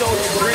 So 0.00 0.49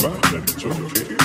about 0.00 0.22
that. 0.22 0.50
It's 0.50 0.64
okay. 0.64 1.19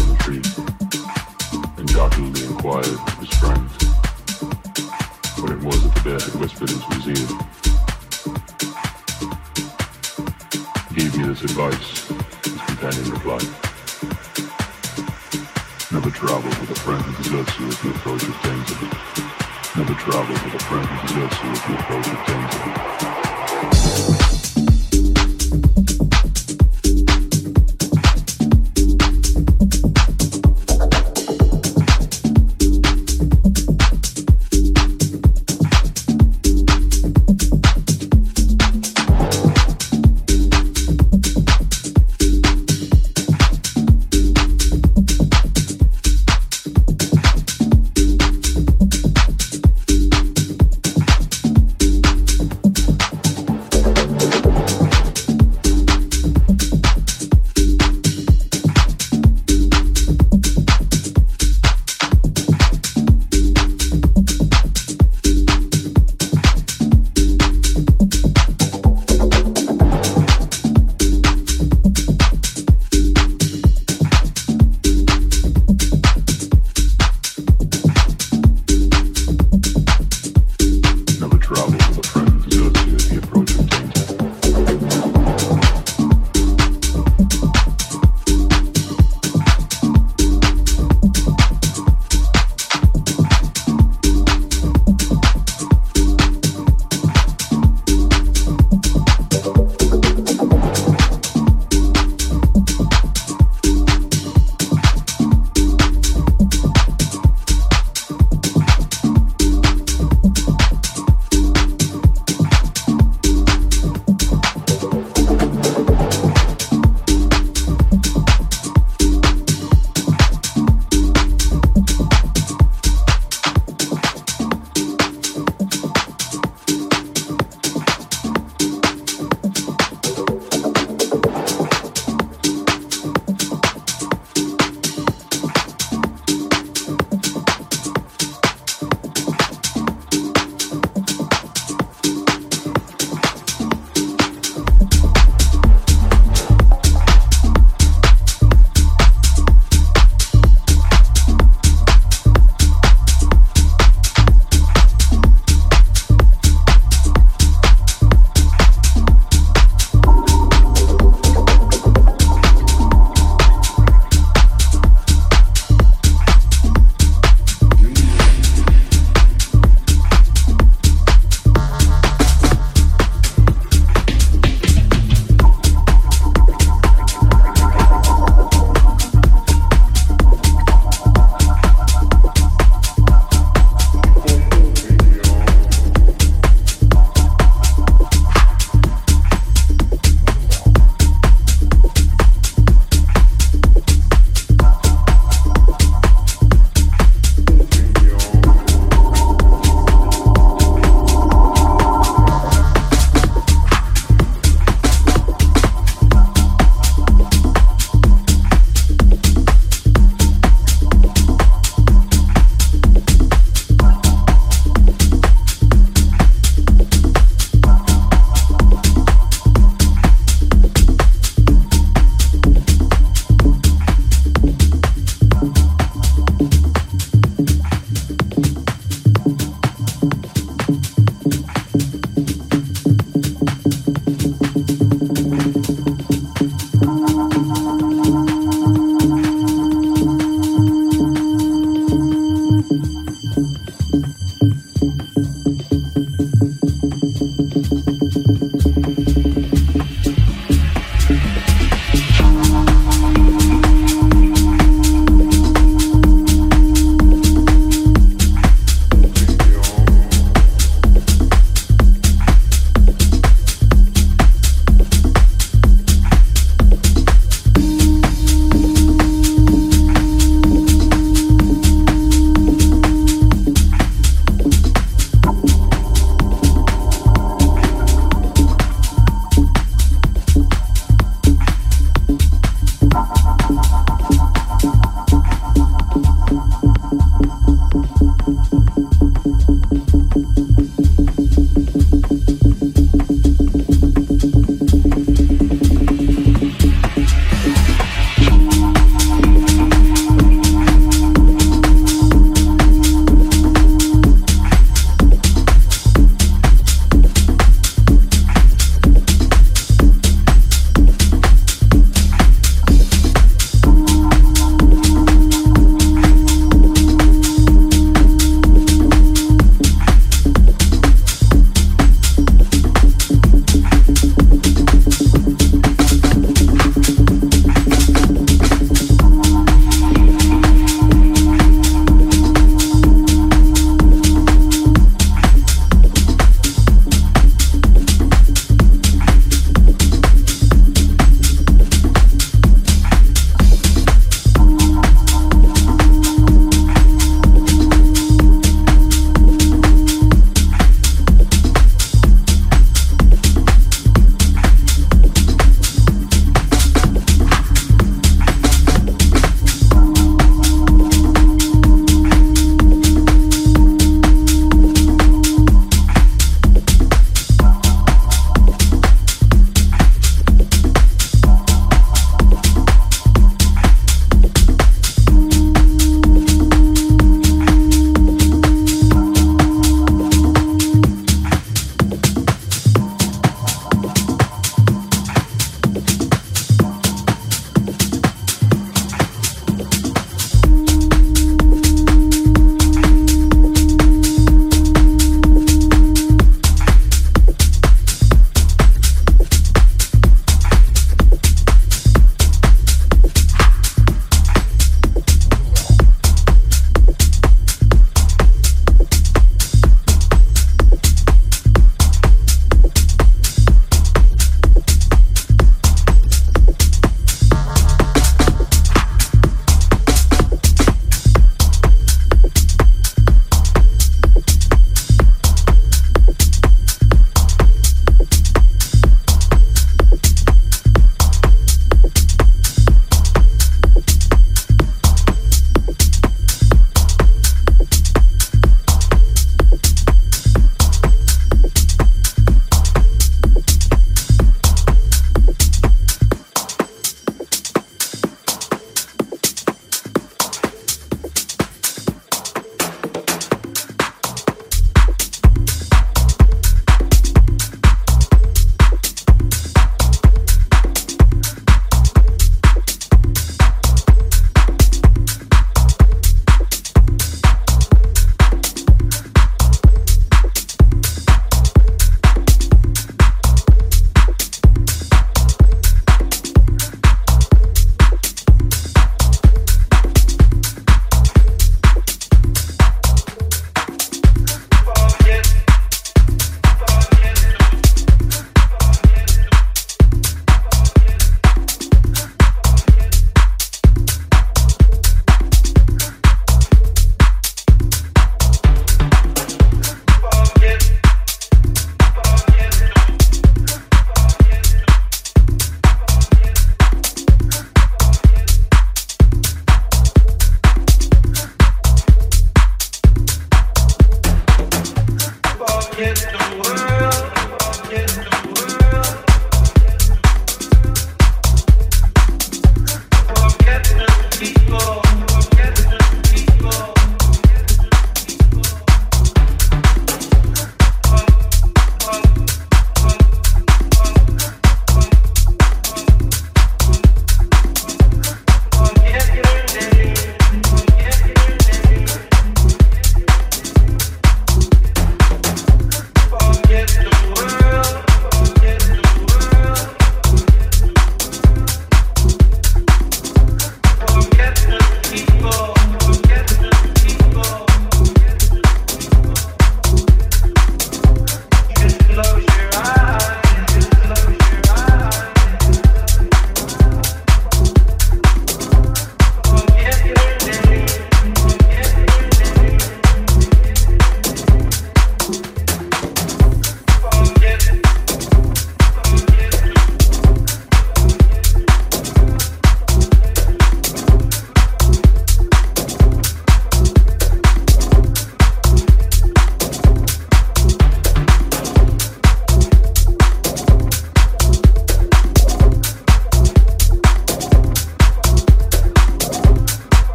to 0.00 0.06
the 0.06 0.16
trees, 0.16 0.58
and 1.76 1.88
Jochen, 1.88 2.32
being 2.32 2.54
quiet, 2.54 2.88
was 3.18 3.28
frightened. 3.36 3.70
What 5.40 5.52
it 5.52 5.60
was 5.60 5.82
that 5.82 5.94
the 5.94 6.02
bear 6.04 6.18
had 6.18 6.34
whispered 6.40 6.70
into 6.70 6.88
his 6.96 7.06
ear. 7.08 7.28
Gave 10.94 11.16
me 11.16 11.24
this 11.28 11.42
advice, 11.42 12.08
his 12.44 12.60
companion 12.66 13.10
replied. 13.10 13.50
Never 15.92 16.10
travel 16.10 16.50
with 16.60 16.70
a 16.70 16.80
friend 16.80 17.02
who 17.02 17.22
deserts 17.22 17.58
you 17.60 17.66
if 17.68 17.84
you 17.84 17.90
approach 17.90 18.22
it 18.22 18.42
dangerously. 18.42 18.88
Never 19.76 19.94
travel 19.94 20.34
with 20.34 20.54
a 20.54 20.64
friend 20.64 20.86
who 20.86 20.96
deserts 21.08 21.42
you 21.42 21.50
if 21.50 21.68
you 21.68 21.74
approach 21.74 22.06
it 22.06 22.26
dangerously. 22.26 23.19